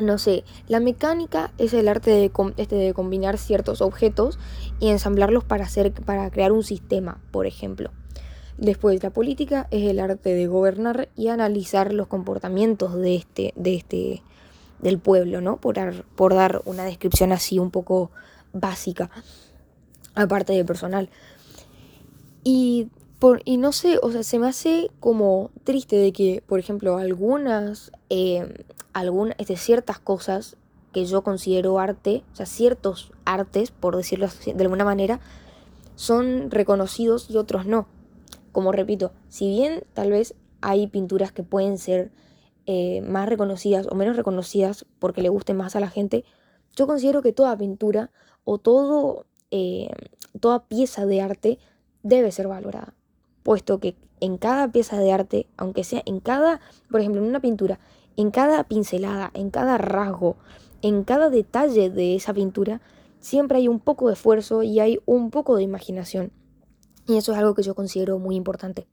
no 0.01 0.17
sé, 0.17 0.43
la 0.67 0.79
mecánica 0.79 1.53
es 1.57 1.73
el 1.73 1.87
arte 1.87 2.11
de, 2.11 2.31
este, 2.57 2.75
de 2.75 2.93
combinar 2.93 3.37
ciertos 3.37 3.81
objetos 3.81 4.39
y 4.79 4.89
ensamblarlos 4.89 5.43
para, 5.43 5.65
hacer, 5.65 5.91
para 5.91 6.29
crear 6.31 6.51
un 6.51 6.63
sistema, 6.63 7.21
por 7.31 7.45
ejemplo. 7.45 7.91
Después, 8.57 9.03
la 9.03 9.11
política 9.11 9.67
es 9.69 9.87
el 9.87 9.99
arte 9.99 10.33
de 10.33 10.47
gobernar 10.47 11.09
y 11.15 11.27
analizar 11.27 11.93
los 11.93 12.07
comportamientos 12.07 12.95
de 12.95 13.15
este, 13.15 13.53
de 13.55 13.75
este, 13.75 14.23
del 14.79 14.97
pueblo, 14.97 15.41
¿no? 15.41 15.57
Por, 15.57 16.03
por 16.15 16.33
dar 16.33 16.61
una 16.65 16.83
descripción 16.83 17.31
así 17.31 17.59
un 17.59 17.69
poco 17.69 18.09
básica, 18.53 19.11
aparte 20.15 20.53
de 20.53 20.65
personal. 20.65 21.09
Y, 22.50 22.88
por, 23.20 23.42
y 23.44 23.58
no 23.58 23.74
sé, 23.74 24.00
o 24.01 24.10
sea, 24.10 24.24
se 24.24 24.39
me 24.39 24.48
hace 24.48 24.89
como 25.01 25.51
triste 25.66 25.98
de 25.98 26.13
que, 26.13 26.42
por 26.48 26.60
ejemplo, 26.60 26.96
algunas, 26.96 27.92
eh, 28.10 28.63
ciertas 29.58 30.00
cosas 30.00 30.56
que 30.94 31.04
yo 31.04 31.24
considero 31.24 31.77
arte, 31.77 32.24
o 32.32 32.36
sea, 32.38 32.46
ciertos 32.46 33.12
artes, 33.25 33.72
por 33.72 33.98
decirlo 33.98 34.30
de 34.46 34.63
alguna 34.63 34.86
manera, 34.86 35.20
son 35.96 36.50
reconocidos 36.50 37.30
y 37.30 37.36
otros 37.36 37.66
no. 37.66 37.86
Como 38.54 38.72
repito, 38.72 39.12
si 39.27 39.50
bien 39.50 39.84
tal 39.94 40.12
vez 40.12 40.34
hay 40.62 40.88
pinturas 40.88 41.34
que 41.34 41.44
pueden 41.44 41.77
ser 41.77 42.13
eh, 42.66 43.01
más 43.01 43.27
reconocidas 43.27 43.88
o 43.92 43.96
menos 43.96 44.16
reconocidas 44.16 44.86
porque 45.00 45.22
le 45.22 45.27
gusten 45.27 45.58
más 45.58 45.75
a 45.75 45.82
la 45.82 45.89
gente, 45.89 46.24
yo 46.77 46.88
considero 46.88 47.22
que 47.22 47.34
toda 47.34 47.58
pintura 47.58 48.10
o 48.46 48.58
todo, 48.58 49.25
eh, 49.51 49.89
toda 50.39 50.63
pieza 50.63 51.06
de 51.06 51.20
arte 51.20 51.60
debe 52.07 52.31
ser 52.31 52.47
valorada, 52.47 52.93
puesto 53.43 53.79
que 53.79 53.95
en 54.19 54.37
cada 54.37 54.71
pieza 54.71 54.97
de 54.97 55.11
arte, 55.11 55.47
aunque 55.57 55.83
sea 55.83 56.01
en 56.05 56.19
cada, 56.19 56.59
por 56.89 57.01
ejemplo, 57.01 57.21
en 57.21 57.27
una 57.27 57.41
pintura, 57.41 57.79
en 58.15 58.31
cada 58.31 58.63
pincelada, 58.63 59.31
en 59.33 59.51
cada 59.51 59.77
rasgo, 59.77 60.37
en 60.81 61.03
cada 61.03 61.29
detalle 61.29 61.89
de 61.89 62.15
esa 62.15 62.33
pintura, 62.33 62.81
siempre 63.19 63.57
hay 63.57 63.67
un 63.67 63.79
poco 63.79 64.07
de 64.07 64.13
esfuerzo 64.13 64.63
y 64.63 64.79
hay 64.79 64.99
un 65.05 65.29
poco 65.29 65.55
de 65.55 65.63
imaginación. 65.63 66.31
Y 67.07 67.17
eso 67.17 67.31
es 67.31 67.37
algo 67.37 67.53
que 67.53 67.63
yo 67.63 67.75
considero 67.75 68.19
muy 68.19 68.35
importante. 68.35 68.87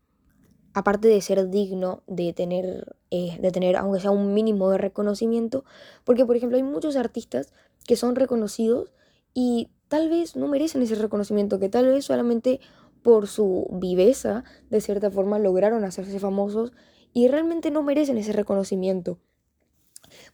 Aparte 0.72 1.08
de 1.08 1.20
ser 1.20 1.50
digno 1.50 2.02
de 2.06 2.32
tener, 2.32 2.96
eh, 3.10 3.38
de 3.40 3.50
tener, 3.50 3.76
aunque 3.76 4.00
sea 4.00 4.10
un 4.10 4.34
mínimo 4.34 4.70
de 4.70 4.78
reconocimiento, 4.78 5.64
porque 6.04 6.26
por 6.26 6.36
ejemplo 6.36 6.56
hay 6.56 6.64
muchos 6.64 6.96
artistas 6.96 7.52
que 7.86 7.96
son 7.96 8.16
reconocidos 8.16 8.92
y 9.34 9.68
tal 9.88 10.08
vez 10.08 10.36
no 10.36 10.48
merecen 10.48 10.82
ese 10.82 10.96
reconocimiento, 10.96 11.58
que 11.58 11.68
tal 11.68 11.86
vez 11.86 12.04
solamente 12.04 12.60
por 13.04 13.28
su 13.28 13.68
viveza, 13.70 14.44
de 14.70 14.80
cierta 14.80 15.10
forma, 15.10 15.38
lograron 15.38 15.84
hacerse 15.84 16.18
famosos 16.18 16.72
y 17.12 17.28
realmente 17.28 17.70
no 17.70 17.82
merecen 17.82 18.16
ese 18.16 18.32
reconocimiento. 18.32 19.18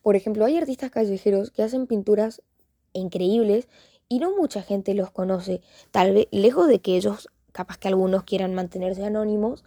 Por 0.03 0.15
ejemplo, 0.15 0.45
hay 0.45 0.57
artistas 0.57 0.93
callejeros 0.93 1.50
que 1.50 1.65
hacen 1.65 1.89
pinturas 1.89 2.43
increíbles 2.93 3.69
y 4.09 4.21
no 4.21 4.37
mucha 4.37 4.62
gente 4.62 4.95
los 4.95 5.11
conoce. 5.11 5.62
Tal 5.91 6.15
vez, 6.15 6.29
lejos 6.31 6.69
de 6.69 6.81
que 6.81 6.97
ellos, 6.97 7.29
capaz 7.50 7.77
que 7.77 7.89
algunos 7.89 8.23
quieran 8.23 8.55
mantenerse 8.55 9.05
anónimos, 9.05 9.65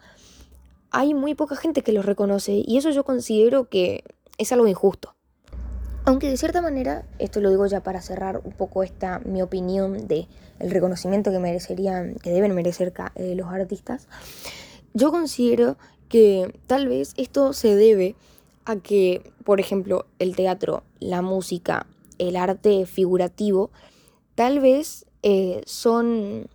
hay 0.90 1.14
muy 1.14 1.36
poca 1.36 1.58
gente 1.58 1.82
que 1.82 1.92
los 1.92 2.06
reconoce 2.06 2.64
y 2.66 2.78
eso 2.78 2.90
yo 2.92 3.04
considero 3.04 3.68
que 3.68 4.06
es 4.38 4.54
algo 4.54 4.68
injusto. 4.68 5.14
Aunque 6.06 6.30
de 6.30 6.36
cierta 6.36 6.62
manera, 6.62 7.06
esto 7.18 7.40
lo 7.40 7.50
digo 7.50 7.66
ya 7.66 7.82
para 7.82 8.02
cerrar 8.02 8.42
un 8.44 8.52
poco 8.52 8.84
esta 8.84 9.20
mi 9.20 9.42
opinión 9.42 10.06
de 10.08 10.28
el 10.60 10.70
reconocimiento 10.70 11.32
que 11.32 11.40
merecerían, 11.40 12.16
que 12.16 12.30
deben 12.30 12.54
merecer 12.54 12.94
eh, 13.16 13.36
los 13.36 13.48
artistas, 13.48 14.10
yo 14.94 15.12
considero 15.12 15.78
que 16.10 16.60
tal 16.68 16.90
vez 16.90 17.14
esto 17.16 17.54
se 17.54 17.78
debe 17.78 18.18
a 18.66 18.76
que, 18.76 19.32
por 19.46 19.62
ejemplo, 19.62 20.06
el 20.20 20.36
teatro, 20.36 20.84
la 21.00 21.22
música, 21.22 21.88
el 22.18 22.36
arte 22.36 22.86
figurativo, 22.86 23.72
tal 24.36 24.60
vez 24.60 25.06
eh, 25.22 25.62
son, 25.66 26.48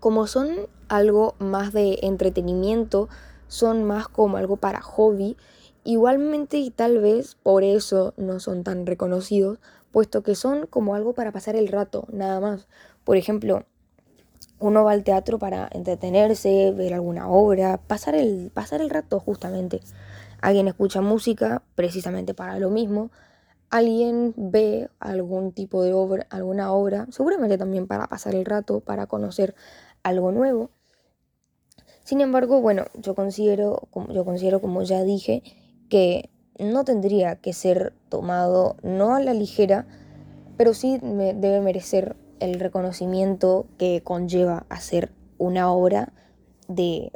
como 0.00 0.26
son 0.26 0.50
algo 0.88 1.34
más 1.38 1.72
de 1.72 2.00
entretenimiento, 2.02 3.08
son 3.48 3.84
más 3.84 4.06
como 4.06 4.36
algo 4.36 4.58
para 4.58 4.82
hobby, 4.82 5.38
igualmente 5.86 6.58
y 6.58 6.70
tal 6.70 6.98
vez 6.98 7.36
por 7.36 7.64
eso 7.64 8.12
no 8.16 8.40
son 8.40 8.64
tan 8.64 8.84
reconocidos, 8.84 9.58
puesto 9.92 10.22
que 10.22 10.34
son 10.34 10.66
como 10.66 10.94
algo 10.94 11.14
para 11.14 11.32
pasar 11.32 11.56
el 11.56 11.68
rato, 11.68 12.06
nada 12.12 12.40
más. 12.40 12.66
Por 13.04 13.16
ejemplo, 13.16 13.64
uno 14.58 14.84
va 14.84 14.92
al 14.92 15.04
teatro 15.04 15.38
para 15.38 15.68
entretenerse, 15.72 16.72
ver 16.72 16.92
alguna 16.92 17.28
obra, 17.28 17.78
pasar 17.78 18.14
el, 18.14 18.50
pasar 18.52 18.80
el 18.80 18.90
rato 18.90 19.20
justamente. 19.20 19.80
Alguien 20.40 20.68
escucha 20.68 21.00
música 21.00 21.62
precisamente 21.74 22.34
para 22.34 22.58
lo 22.58 22.68
mismo. 22.68 23.10
Alguien 23.70 24.34
ve 24.36 24.88
algún 24.98 25.52
tipo 25.52 25.82
de 25.82 25.92
obra, 25.92 26.26
alguna 26.30 26.72
obra, 26.72 27.06
seguramente 27.10 27.58
también 27.58 27.86
para 27.86 28.06
pasar 28.06 28.34
el 28.34 28.44
rato, 28.44 28.80
para 28.80 29.06
conocer 29.06 29.54
algo 30.02 30.32
nuevo. 30.32 30.70
Sin 32.04 32.20
embargo, 32.20 32.60
bueno, 32.60 32.84
yo 32.94 33.14
considero, 33.14 33.88
yo 34.10 34.24
considero 34.24 34.60
como 34.60 34.82
ya 34.82 35.02
dije, 35.02 35.42
que 35.88 36.30
no 36.58 36.84
tendría 36.84 37.36
que 37.36 37.52
ser 37.52 37.92
tomado 38.08 38.76
no 38.82 39.14
a 39.14 39.20
la 39.20 39.34
ligera, 39.34 39.86
pero 40.56 40.74
sí 40.74 40.98
debe 41.02 41.60
merecer 41.60 42.16
el 42.40 42.58
reconocimiento 42.60 43.66
que 43.78 44.02
conlleva 44.02 44.66
hacer 44.68 45.12
una 45.38 45.70
obra 45.72 46.12
de 46.68 47.12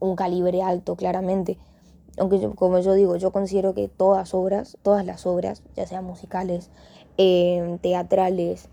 un 0.00 0.16
calibre 0.16 0.62
alto, 0.62 0.96
claramente. 0.96 1.58
Aunque 2.18 2.48
como 2.54 2.78
yo 2.78 2.92
digo, 2.94 3.16
yo 3.16 3.32
considero 3.32 3.74
que 3.74 3.88
todas 3.88 4.34
obras, 4.34 4.78
todas 4.82 5.04
las 5.04 5.26
obras, 5.26 5.62
ya 5.76 5.86
sean 5.86 6.04
musicales, 6.04 6.70
eh, 7.18 7.78
teatrales, 7.82 8.68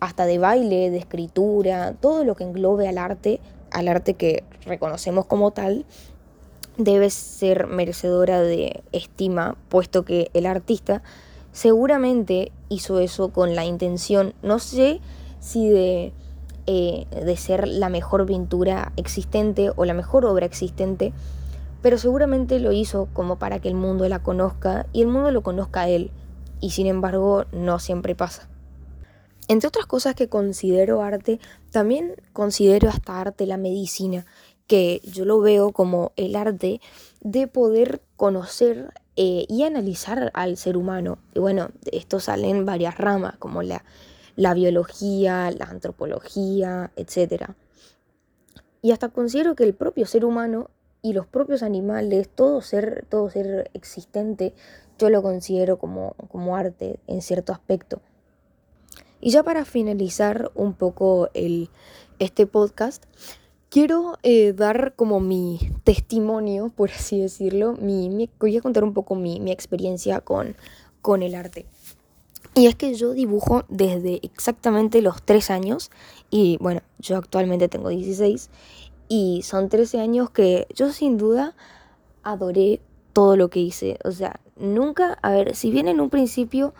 hasta 0.00 0.26
de 0.26 0.38
baile, 0.38 0.90
de 0.90 0.98
escritura, 0.98 1.94
todo 2.00 2.24
lo 2.24 2.34
que 2.36 2.44
englobe 2.44 2.88
al 2.88 2.98
arte, 2.98 3.40
al 3.70 3.88
arte 3.88 4.14
que 4.14 4.44
reconocemos 4.64 5.26
como 5.26 5.50
tal, 5.50 5.84
debe 6.76 7.10
ser 7.10 7.66
merecedora 7.66 8.40
de 8.40 8.82
estima, 8.92 9.56
puesto 9.68 10.04
que 10.04 10.30
el 10.34 10.46
artista 10.46 11.02
seguramente 11.52 12.52
hizo 12.68 13.00
eso 13.00 13.30
con 13.30 13.54
la 13.54 13.64
intención, 13.64 14.34
no 14.42 14.58
sé 14.58 15.00
si 15.40 15.68
de, 15.68 16.12
eh, 16.66 17.06
de 17.10 17.36
ser 17.36 17.66
la 17.66 17.88
mejor 17.88 18.26
pintura 18.26 18.92
existente 18.96 19.70
o 19.74 19.84
la 19.84 19.94
mejor 19.94 20.26
obra 20.26 20.44
existente, 20.44 21.12
pero 21.80 21.98
seguramente 21.98 22.60
lo 22.60 22.72
hizo 22.72 23.08
como 23.12 23.38
para 23.38 23.58
que 23.60 23.68
el 23.68 23.74
mundo 23.74 24.08
la 24.08 24.22
conozca 24.22 24.86
y 24.92 25.02
el 25.02 25.08
mundo 25.08 25.30
lo 25.30 25.42
conozca 25.42 25.82
a 25.82 25.88
él, 25.88 26.10
y 26.60 26.70
sin 26.70 26.86
embargo 26.86 27.44
no 27.52 27.78
siempre 27.78 28.14
pasa. 28.14 28.48
Entre 29.48 29.68
otras 29.68 29.86
cosas 29.86 30.14
que 30.16 30.28
considero 30.28 31.02
arte, 31.02 31.38
también 31.70 32.16
considero 32.32 32.88
hasta 32.88 33.20
arte 33.20 33.46
la 33.46 33.56
medicina, 33.56 34.26
que 34.66 35.00
yo 35.04 35.24
lo 35.24 35.40
veo 35.40 35.72
como 35.72 36.12
el 36.16 36.36
arte 36.36 36.80
de 37.20 37.46
poder 37.46 38.02
conocer 38.16 38.92
eh, 39.16 39.46
y 39.48 39.62
analizar 39.62 40.30
al 40.34 40.56
ser 40.56 40.76
humano. 40.76 41.18
Y 41.34 41.38
bueno, 41.38 41.70
de 41.82 41.96
esto 41.96 42.20
salen 42.20 42.66
varias 42.66 42.98
ramas, 42.98 43.36
como 43.38 43.62
la, 43.62 43.84
la 44.36 44.54
biología, 44.54 45.50
la 45.50 45.66
antropología, 45.66 46.92
etc. 46.96 47.50
Y 48.82 48.92
hasta 48.92 49.08
considero 49.08 49.54
que 49.54 49.64
el 49.64 49.74
propio 49.74 50.06
ser 50.06 50.24
humano 50.24 50.70
y 51.02 51.12
los 51.12 51.26
propios 51.26 51.62
animales, 51.62 52.28
todo 52.28 52.60
ser, 52.60 53.06
todo 53.08 53.30
ser 53.30 53.70
existente, 53.74 54.54
yo 54.98 55.10
lo 55.10 55.22
considero 55.22 55.78
como, 55.78 56.14
como 56.30 56.56
arte 56.56 56.98
en 57.06 57.22
cierto 57.22 57.52
aspecto. 57.52 58.00
Y 59.20 59.30
ya 59.30 59.42
para 59.42 59.64
finalizar 59.64 60.50
un 60.54 60.74
poco 60.74 61.30
el, 61.32 61.70
este 62.18 62.46
podcast, 62.46 63.04
quiero 63.70 64.18
eh, 64.22 64.52
dar 64.52 64.94
como 64.96 65.20
mi 65.20 65.58
testimonio, 65.84 66.72
por 66.74 66.90
así 66.90 67.20
decirlo, 67.20 67.74
mi, 67.74 68.30
voy 68.38 68.56
a 68.56 68.60
contar 68.60 68.84
un 68.84 68.94
poco 68.94 69.14
mi, 69.14 69.40
mi 69.40 69.52
experiencia 69.52 70.20
con, 70.20 70.56
con 71.02 71.22
el 71.22 71.34
arte. 71.34 71.66
Y 72.54 72.66
es 72.66 72.74
que 72.74 72.94
yo 72.94 73.12
dibujo 73.12 73.64
desde 73.68 74.20
exactamente 74.22 75.02
los 75.02 75.22
3 75.22 75.50
años 75.50 75.90
y 76.30 76.56
bueno, 76.58 76.80
yo 76.98 77.18
actualmente 77.18 77.68
tengo 77.68 77.90
16 77.90 78.48
y 79.08 79.42
son 79.42 79.68
13 79.68 80.00
años 80.00 80.30
que 80.30 80.66
yo 80.74 80.90
sin 80.90 81.18
duda 81.18 81.54
adoré 82.22 82.80
todo 83.12 83.36
lo 83.36 83.50
que 83.50 83.60
hice. 83.60 83.98
O 84.04 84.10
sea, 84.10 84.40
nunca, 84.56 85.18
a 85.22 85.30
ver, 85.30 85.54
si 85.54 85.70
bien 85.70 85.86
en 85.86 86.00
un 86.00 86.08
principio 86.08 86.72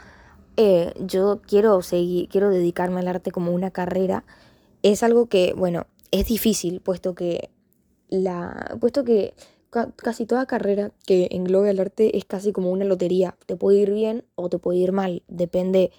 eh, 0.56 0.94
yo 0.98 1.40
quiero 1.46 1.82
seguir, 1.82 2.28
quiero 2.30 2.48
dedicarme 2.48 3.00
al 3.00 3.08
arte 3.08 3.30
como 3.30 3.52
una 3.52 3.70
carrera, 3.70 4.24
es 4.82 5.02
algo 5.02 5.26
que, 5.26 5.52
bueno, 5.54 5.86
es 6.10 6.26
difícil, 6.26 6.80
puesto 6.80 7.14
que 7.14 7.50
la. 8.08 8.76
puesto 8.80 9.04
que 9.04 9.34
casi 9.96 10.26
toda 10.26 10.46
carrera 10.46 10.92
que 11.06 11.28
englobe 11.32 11.70
al 11.70 11.80
arte 11.80 12.16
es 12.16 12.24
casi 12.24 12.52
como 12.52 12.70
una 12.70 12.84
lotería. 12.84 13.36
Te 13.46 13.56
puede 13.56 13.78
ir 13.78 13.92
bien 13.92 14.24
o 14.34 14.48
te 14.48 14.58
puede 14.58 14.78
ir 14.78 14.92
mal. 14.92 15.22
Depende 15.28 15.90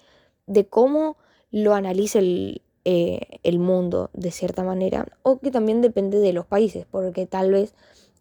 de 0.46 0.66
cómo 0.66 1.16
lo 1.50 1.74
analice 1.74 2.18
el, 2.18 2.62
eh, 2.84 3.20
el 3.42 3.58
mundo 3.58 4.10
de 4.14 4.30
cierta 4.30 4.64
manera. 4.64 5.06
O 5.22 5.38
que 5.38 5.50
también 5.50 5.80
depende 5.80 6.18
de 6.18 6.32
los 6.32 6.46
países. 6.46 6.86
Porque 6.90 7.26
tal 7.26 7.52
vez 7.52 7.74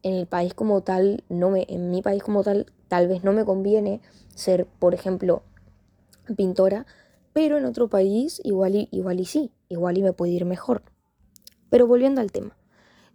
en 0.03 0.13
el 0.13 0.27
país 0.27 0.53
como 0.53 0.81
tal, 0.81 1.23
no 1.29 1.49
me, 1.49 1.65
en 1.69 1.89
mi 1.89 2.01
país 2.01 2.21
como 2.21 2.43
tal, 2.43 2.67
tal 2.87 3.07
vez 3.07 3.23
no 3.23 3.33
me 3.33 3.45
conviene 3.45 4.01
ser, 4.35 4.65
por 4.65 4.93
ejemplo, 4.93 5.41
pintora, 6.35 6.85
pero 7.33 7.57
en 7.57 7.65
otro 7.65 7.87
país 7.87 8.41
igual 8.43 8.75
y, 8.75 8.89
igual 8.91 9.19
y 9.19 9.25
sí, 9.25 9.51
igual 9.69 9.97
y 9.97 10.03
me 10.03 10.13
puede 10.13 10.33
ir 10.33 10.45
mejor. 10.45 10.83
Pero 11.69 11.87
volviendo 11.87 12.21
al 12.21 12.31
tema, 12.31 12.55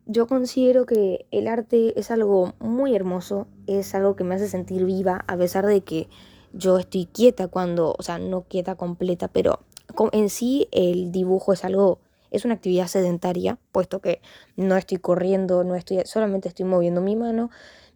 yo 0.06 0.26
considero 0.26 0.85
que 0.85 1.26
el 1.30 1.47
arte 1.47 1.99
es 1.99 2.11
algo 2.11 2.54
muy 2.59 2.94
hermoso, 2.94 3.47
es 3.66 3.94
algo 3.94 4.16
que 4.16 4.25
me 4.25 4.35
hace 4.35 4.49
sentir 4.49 4.85
viva, 4.85 5.25
a 5.28 5.37
pesar 5.37 5.66
de 5.66 5.82
que 5.82 6.09
yo 6.52 6.78
estoy 6.78 7.06
quieta 7.06 7.49
cuando, 7.49 7.94
o 7.99 8.02
sea, 8.02 8.18
no 8.18 8.42
quieta 8.42 8.75
completa, 8.75 9.28
pero 9.28 9.61
en 10.12 10.28
sí 10.28 10.68
el 10.73 11.12
dibujo 11.12 11.52
es 11.52 11.64
algo, 11.64 12.00
es 12.30 12.44
una 12.44 12.54
actividad 12.54 12.88
sedentaria, 12.88 13.59
puesto 13.71 14.00
que 14.00 14.21
no 14.56 14.76
estoy 14.76 14.99
corriendo, 14.99 15.64
no 15.64 15.76
estoy, 15.76 16.02
solamente 16.04 16.49
estoy 16.49 16.66
moviendo 16.66 17.00
mi 17.00 17.16
mano, 17.16 17.50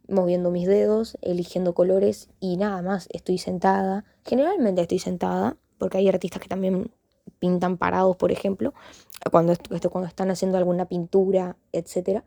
moviendo 0.09 0.51
mis 0.51 0.69
dedos, 0.69 1.19
eligiendo 1.23 1.75
colores 1.75 2.29
y 2.41 2.57
nada 2.57 2.83
más, 2.83 3.09
estoy 3.13 3.39
sentada, 3.39 4.05
generalmente 4.25 4.83
estoy 4.83 5.01
sentada, 5.01 5.57
porque 5.79 5.99
hay 5.99 6.09
artistas 6.09 6.41
que 6.41 6.49
también 6.49 6.93
pintan 7.39 7.77
parados, 7.77 8.17
por 8.17 8.33
ejemplo, 8.33 8.75
cuando, 9.31 9.53
esto, 9.53 9.91
cuando 9.91 10.09
están 10.09 10.31
haciendo 10.31 10.59
alguna 10.59 10.87
pintura, 10.87 11.57
etc. 11.73 12.23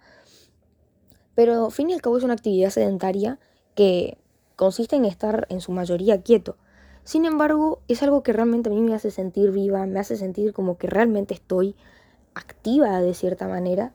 Pero 1.35 1.69
fin 1.69 1.89
y 1.89 1.93
al 1.93 2.01
cabo 2.01 2.17
es 2.17 2.23
una 2.23 2.33
actividad 2.33 2.69
sedentaria 2.69 3.39
que 3.75 4.17
consiste 4.55 4.95
en 4.95 5.05
estar 5.05 5.47
en 5.49 5.61
su 5.61 5.71
mayoría 5.71 6.21
quieto. 6.21 6.57
Sin 7.03 7.25
embargo, 7.25 7.81
es 7.87 8.03
algo 8.03 8.23
que 8.23 8.33
realmente 8.33 8.69
a 8.69 8.73
mí 8.73 8.81
me 8.81 8.93
hace 8.93 9.09
sentir 9.09 9.51
viva, 9.51 9.85
me 9.85 9.99
hace 9.99 10.17
sentir 10.17 10.53
como 10.53 10.77
que 10.77 10.87
realmente 10.87 11.33
estoy 11.33 11.75
activa 12.33 13.01
de 13.01 13.13
cierta 13.13 13.47
manera. 13.47 13.93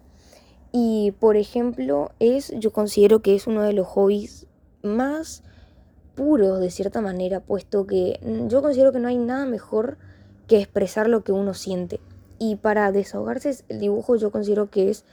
Y 0.73 1.13
por 1.21 1.37
ejemplo, 1.37 2.11
es, 2.19 2.53
yo 2.59 2.73
considero 2.73 3.21
que 3.21 3.35
es 3.35 3.47
uno 3.47 3.63
de 3.63 3.73
los 3.73 3.87
hobbies 3.87 4.47
más 4.83 5.45
puros 6.15 6.61
de 6.61 6.71
cierta 6.71 7.01
manera, 7.01 7.41
puesto 7.41 7.87
que 7.87 8.19
yo 8.49 8.63
considero 8.63 8.93
que 8.93 9.01
no 9.01 9.09
hay 9.09 9.19
nada 9.19 9.47
mejor 9.47 9.99
que 10.47 10.59
expresar 10.59 11.09
lo 11.09 11.25
que 11.25 11.33
uno 11.33 11.55
siente. 11.55 12.01
Y 12.39 12.57
para 12.57 12.91
desahogarse 12.93 13.65
el 13.69 13.81
dibujo 13.81 14.17
yo 14.17 14.31
considero 14.31 14.71
que 14.71 14.91
es 14.91 15.05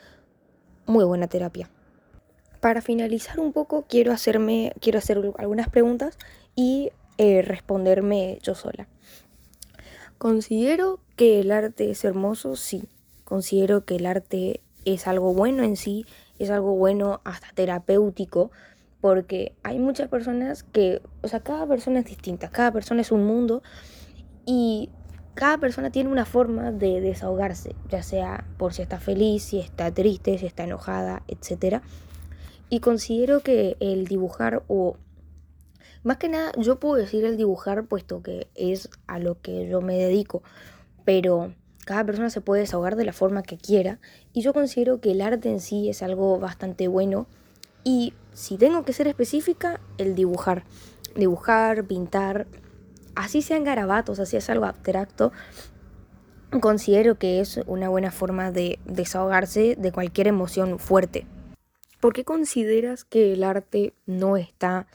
muy 0.86 1.06
buena 1.06 1.28
terapia. 1.28 1.70
Para 2.60 2.82
finalizar 2.82 3.40
un 3.40 3.54
poco 3.54 3.86
quiero 3.88 4.12
hacerme 4.12 4.74
quiero 4.80 5.00
hacer 5.00 5.18
algunas 5.38 5.70
preguntas 5.70 6.18
y 6.56 6.92
eh, 7.18 7.42
responderme 7.42 8.40
yo 8.42 8.56
sola. 8.56 8.88
Considero 10.18 11.00
que 11.16 11.40
el 11.40 11.52
arte 11.52 11.90
es 11.90 12.04
hermoso, 12.06 12.56
sí. 12.56 12.84
Considero 13.24 13.86
que 13.86 13.96
el 13.96 14.06
arte 14.06 14.62
es 14.86 15.08
algo 15.08 15.34
bueno 15.34 15.64
en 15.64 15.76
sí, 15.76 16.06
es 16.40 16.50
algo 16.50 16.76
bueno 16.76 17.22
hasta 17.24 17.48
terapéutico, 17.54 18.52
porque 19.00 19.54
hay 19.64 19.80
muchas 19.80 20.10
personas 20.10 20.64
que, 20.64 21.02
o 21.22 21.28
sea, 21.28 21.40
cada 21.40 21.66
persona 21.66 22.00
es 22.00 22.06
distinta, 22.06 22.50
cada 22.50 22.72
persona 22.72 23.02
es 23.02 23.12
un 23.12 23.26
mundo 23.26 23.64
y 24.46 24.90
cada 25.34 25.58
persona 25.58 25.92
tiene 25.92 26.10
una 26.10 26.26
forma 26.26 26.72
de 26.72 27.02
desahogarse, 27.02 27.76
ya 27.90 28.04
sea 28.04 28.46
por 28.58 28.74
si 28.74 28.82
está 28.82 29.00
feliz, 29.00 29.44
si 29.44 29.60
está 29.60 29.92
triste, 29.92 30.38
si 30.38 30.46
está 30.46 30.64
enojada, 30.64 31.24
etc. 31.28 31.82
Y 32.70 32.80
considero 32.80 33.42
que 33.42 33.78
el 33.80 34.08
dibujar 34.08 34.64
o 34.68 34.98
más 36.04 36.18
que 36.18 36.30
nada 36.30 36.52
yo 36.58 36.80
puedo 36.80 36.96
decir 36.96 37.26
el 37.26 37.38
dibujar 37.38 37.86
puesto 37.86 38.24
que 38.24 38.48
es 38.56 38.90
a 39.08 39.20
lo 39.20 39.40
que 39.40 39.68
yo 39.68 39.82
me 39.82 39.98
dedico, 39.98 40.42
pero 41.06 41.54
cada 41.86 42.06
persona 42.06 42.30
se 42.30 42.42
puede 42.42 42.62
desahogar 42.62 42.96
de 42.96 43.06
la 43.06 43.14
forma 43.14 43.44
que 43.44 43.58
quiera 43.58 44.00
y 44.34 44.42
yo 44.42 44.54
considero 44.54 45.00
que 45.00 45.12
el 45.12 45.22
arte 45.22 45.50
en 45.50 45.60
sí 45.60 45.90
es 45.90 46.02
algo 46.02 46.40
bastante 46.40 46.88
bueno 46.88 47.28
y 47.84 48.14
si 48.34 48.58
tengo 48.58 48.84
que 48.84 48.94
ser 48.94 49.08
específica, 49.08 49.80
el 49.98 50.16
dibujar. 50.16 50.64
Dibujar, 51.16 51.84
pintar, 51.86 52.48
así 53.16 53.42
sean 53.42 53.64
garabatos, 53.64 54.20
así 54.20 54.38
es 54.38 54.50
algo 54.50 54.66
abstracto, 54.66 55.32
considero 56.60 57.16
que 57.18 57.40
es 57.40 57.60
una 57.66 57.90
buena 57.90 58.12
forma 58.12 58.52
de 58.52 58.80
desahogarse 58.86 59.76
de 59.78 59.92
cualquier 59.92 60.28
emoción 60.28 60.80
fuerte. 60.80 61.26
¿Por 62.00 62.14
qué 62.14 62.26
consideras 62.26 63.06
que 63.06 63.34
el 63.34 63.44
arte 63.44 63.94
no 64.06 64.36
está 64.36 64.88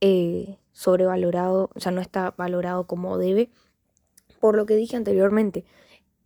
eh, 0.00 0.56
sobrevalorado, 0.72 1.70
o 1.74 1.80
sea, 1.80 1.92
no 1.92 2.00
está 2.00 2.34
valorado 2.36 2.86
como 2.86 3.18
debe? 3.18 3.50
Por 4.40 4.56
lo 4.56 4.66
que 4.66 4.74
dije 4.74 4.96
anteriormente, 4.96 5.64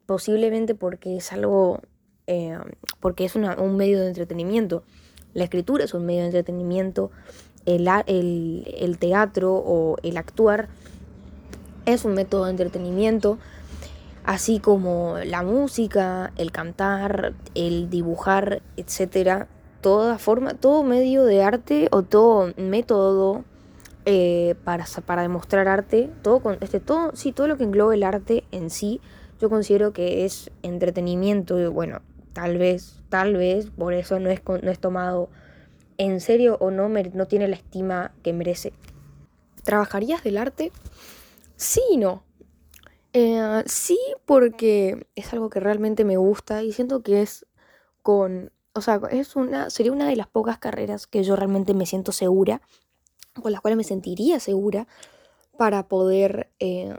posiblemente 0.06 0.74
porque 0.74 1.16
es 1.16 1.32
algo, 1.32 1.80
eh, 2.26 2.56
porque 3.00 3.24
es 3.24 3.34
un 3.34 3.76
medio 3.76 4.00
de 4.00 4.06
entretenimiento. 4.06 4.84
La 5.32 5.44
escritura 5.44 5.84
es 5.84 5.94
un 5.94 6.06
medio 6.06 6.20
de 6.20 6.26
entretenimiento, 6.26 7.10
el, 7.66 7.88
el 8.78 8.98
teatro 8.98 9.54
o 9.54 9.96
el 10.02 10.16
actuar 10.16 10.68
es 11.86 12.04
un 12.04 12.14
método 12.14 12.44
de 12.44 12.50
entretenimiento, 12.50 13.38
así 14.24 14.58
como 14.58 15.18
la 15.24 15.42
música, 15.42 16.32
el 16.36 16.50
cantar, 16.52 17.34
el 17.54 17.90
dibujar, 17.90 18.62
etcétera. 18.76 19.48
Toda 19.80 20.18
forma, 20.18 20.54
todo 20.54 20.82
medio 20.82 21.24
de 21.24 21.42
arte 21.42 21.88
o 21.90 22.02
todo 22.02 22.52
método 22.56 23.44
eh, 24.06 24.54
para, 24.64 24.86
para 25.04 25.22
demostrar 25.22 25.68
arte, 25.68 26.10
todo, 26.22 26.40
con, 26.40 26.58
este, 26.60 26.80
todo, 26.80 27.12
sí, 27.14 27.32
todo 27.32 27.48
lo 27.48 27.56
que 27.56 27.64
engloba 27.64 27.94
el 27.94 28.02
arte 28.02 28.44
en 28.50 28.70
sí, 28.70 29.00
yo 29.40 29.50
considero 29.50 29.92
que 29.92 30.24
es 30.24 30.50
entretenimiento 30.62 31.70
bueno, 31.72 32.00
tal 32.32 32.58
vez, 32.58 33.00
tal 33.08 33.34
vez, 33.34 33.70
por 33.70 33.94
eso 33.94 34.18
no 34.20 34.30
es, 34.30 34.42
no 34.46 34.70
es 34.70 34.78
tomado 34.78 35.28
en 35.98 36.20
serio 36.20 36.56
o 36.60 36.70
no, 36.70 36.88
no 36.88 37.26
tiene 37.26 37.48
la 37.48 37.56
estima 37.56 38.12
que 38.22 38.32
merece. 38.32 38.72
¿Trabajarías 39.62 40.22
del 40.22 40.36
arte? 40.36 40.72
Sí 41.56 41.80
y 41.90 41.96
no. 41.96 42.23
Eh, 43.12 43.62
sí, 43.66 43.99
porque 44.26 45.06
es 45.14 45.32
algo 45.32 45.49
que 45.50 45.61
realmente 45.61 46.04
me 46.04 46.16
gusta 46.16 46.62
y 46.62 46.73
siento 46.73 47.02
que 47.02 47.23
es 47.23 47.46
con. 48.02 48.52
O 48.75 48.80
sea, 48.80 49.00
es 49.11 49.37
una, 49.37 49.70
sería 49.70 49.92
una 49.92 50.08
de 50.08 50.16
las 50.16 50.26
pocas 50.26 50.58
carreras 50.58 51.07
que 51.07 51.22
yo 51.22 51.37
realmente 51.37 51.74
me 51.74 51.87
siento 51.87 52.11
segura, 52.11 52.61
con 53.40 53.52
las 53.52 53.61
cuales 53.61 53.76
me 53.76 53.85
sentiría 53.85 54.40
segura 54.40 54.88
para 55.57 55.88
poder. 55.88 56.50
Eh, 56.59 56.94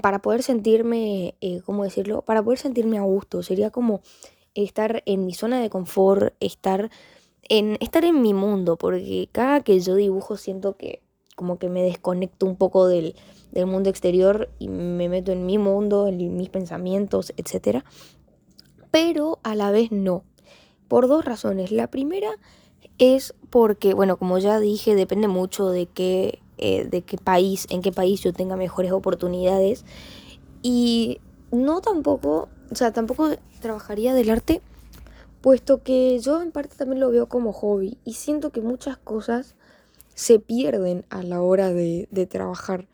para 0.00 0.22
poder 0.22 0.42
sentirme, 0.42 1.36
eh, 1.42 1.60
¿cómo 1.66 1.84
decirlo? 1.84 2.22
Para 2.22 2.42
poder 2.42 2.58
sentirme 2.58 2.96
a 2.98 3.02
gusto. 3.02 3.42
Sería 3.42 3.70
como 3.70 4.00
estar 4.54 5.02
en 5.06 5.26
mi 5.26 5.34
zona 5.34 5.60
de 5.60 5.68
confort, 5.68 6.34
estar 6.40 6.90
en, 7.48 7.76
estar 7.80 8.04
en 8.04 8.22
mi 8.22 8.32
mundo, 8.34 8.76
porque 8.78 9.28
cada 9.32 9.60
que 9.60 9.78
yo 9.80 9.94
dibujo 9.94 10.36
siento 10.36 10.76
que 10.76 11.01
como 11.36 11.58
que 11.58 11.68
me 11.68 11.82
desconecto 11.82 12.46
un 12.46 12.56
poco 12.56 12.86
del, 12.86 13.14
del 13.52 13.66
mundo 13.66 13.90
exterior 13.90 14.50
y 14.58 14.68
me 14.68 15.08
meto 15.08 15.32
en 15.32 15.46
mi 15.46 15.58
mundo, 15.58 16.08
en 16.08 16.36
mis 16.36 16.48
pensamientos, 16.48 17.32
etc. 17.36 17.84
Pero 18.90 19.38
a 19.42 19.54
la 19.54 19.70
vez 19.70 19.92
no. 19.92 20.24
Por 20.88 21.08
dos 21.08 21.24
razones. 21.24 21.72
La 21.72 21.88
primera 21.88 22.30
es 22.98 23.34
porque, 23.50 23.94
bueno, 23.94 24.16
como 24.16 24.38
ya 24.38 24.60
dije, 24.60 24.94
depende 24.94 25.28
mucho 25.28 25.68
de 25.70 25.86
qué, 25.86 26.40
eh, 26.58 26.84
de 26.84 27.02
qué 27.02 27.18
país, 27.18 27.66
en 27.70 27.82
qué 27.82 27.92
país 27.92 28.20
yo 28.20 28.32
tenga 28.32 28.56
mejores 28.56 28.92
oportunidades. 28.92 29.84
Y 30.62 31.20
no 31.50 31.80
tampoco, 31.80 32.48
o 32.70 32.74
sea, 32.74 32.92
tampoco 32.92 33.30
trabajaría 33.60 34.14
del 34.14 34.30
arte, 34.30 34.62
puesto 35.40 35.82
que 35.82 36.18
yo 36.20 36.40
en 36.40 36.52
parte 36.52 36.76
también 36.76 37.00
lo 37.00 37.10
veo 37.10 37.28
como 37.28 37.52
hobby 37.52 37.98
y 38.04 38.14
siento 38.14 38.50
que 38.50 38.60
muchas 38.60 38.96
cosas 38.96 39.56
se 40.14 40.38
pierden 40.38 41.04
a 41.10 41.22
la 41.22 41.42
hora 41.42 41.72
de, 41.72 42.06
trabajar. 42.30 42.86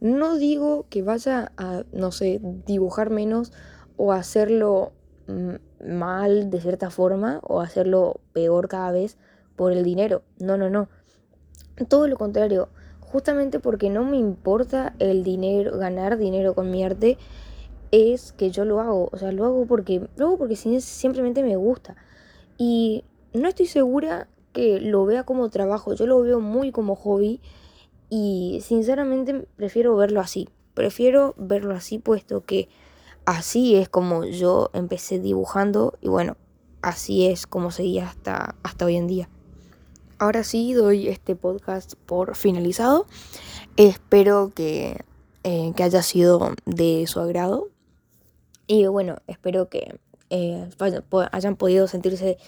No 0.00 0.36
digo 0.36 0.86
que 0.88 1.02
vaya 1.02 1.52
a, 1.56 1.84
no 1.92 2.12
sé, 2.12 2.40
dibujar 2.66 3.10
menos 3.10 3.52
o 3.96 4.12
hacerlo 4.12 4.92
mm, 5.26 5.88
mal 5.88 6.50
de 6.50 6.60
cierta 6.60 6.90
forma 6.90 7.40
o 7.42 7.60
hacerlo 7.60 8.20
peor 8.32 8.68
cada 8.68 8.92
vez 8.92 9.16
por 9.56 9.72
el 9.72 9.84
dinero. 9.84 10.22
No, 10.38 10.56
no, 10.56 10.70
no. 10.70 10.88
Todo 11.88 12.08
lo 12.08 12.16
contrario. 12.16 12.68
Justamente 13.00 13.60
porque 13.60 13.88
no 13.88 14.04
me 14.04 14.16
importa 14.16 14.94
el 14.98 15.22
dinero, 15.22 15.78
ganar 15.78 16.18
dinero 16.18 16.54
con 16.54 16.70
mi 16.70 16.84
arte, 16.84 17.18
es 17.92 18.32
que 18.32 18.50
yo 18.50 18.64
lo 18.64 18.80
hago. 18.80 19.08
O 19.12 19.16
sea, 19.16 19.32
lo 19.32 19.44
hago 19.44 19.64
porque, 19.66 20.08
lo 20.16 20.26
hago 20.26 20.38
porque 20.38 20.56
simplemente 20.56 21.42
me 21.42 21.56
gusta. 21.56 21.96
Y 22.58 23.04
no 23.32 23.48
estoy 23.48 23.66
segura 23.66 24.28
que 24.56 24.80
lo 24.80 25.04
vea 25.04 25.24
como 25.24 25.50
trabajo, 25.50 25.92
yo 25.92 26.06
lo 26.06 26.18
veo 26.22 26.40
muy 26.40 26.72
como 26.72 26.96
hobby 26.96 27.42
y 28.08 28.60
sinceramente 28.62 29.46
prefiero 29.54 29.94
verlo 29.96 30.18
así. 30.18 30.48
Prefiero 30.72 31.34
verlo 31.36 31.74
así 31.74 31.98
puesto 31.98 32.46
que 32.46 32.70
así 33.26 33.76
es 33.76 33.90
como 33.90 34.24
yo 34.24 34.70
empecé 34.72 35.18
dibujando 35.18 35.98
y 36.00 36.08
bueno, 36.08 36.38
así 36.80 37.26
es 37.26 37.46
como 37.46 37.70
seguía 37.70 38.08
hasta, 38.08 38.54
hasta 38.62 38.86
hoy 38.86 38.96
en 38.96 39.06
día. 39.06 39.28
Ahora 40.18 40.42
sí 40.42 40.72
doy 40.72 41.08
este 41.08 41.36
podcast 41.36 41.92
por 42.06 42.34
finalizado. 42.34 43.04
Espero 43.76 44.52
que, 44.54 45.04
eh, 45.44 45.74
que 45.76 45.82
haya 45.82 46.00
sido 46.00 46.54
de 46.64 47.04
su 47.06 47.20
agrado. 47.20 47.68
Y 48.66 48.86
bueno, 48.86 49.18
espero 49.26 49.68
que 49.68 50.00
eh, 50.30 50.70
hayan 51.30 51.56
podido 51.56 51.88
sentirse 51.88 52.38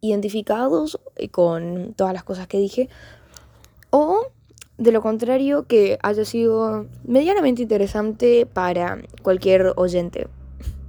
identificados 0.00 1.00
con 1.30 1.94
todas 1.94 2.12
las 2.12 2.24
cosas 2.24 2.46
que 2.46 2.58
dije. 2.58 2.88
O 3.90 4.26
de 4.78 4.92
lo 4.92 5.00
contrario, 5.00 5.66
que 5.66 5.98
haya 6.02 6.24
sido 6.24 6.86
medianamente 7.04 7.62
interesante 7.62 8.46
para 8.46 8.98
cualquier 9.22 9.72
oyente. 9.76 10.28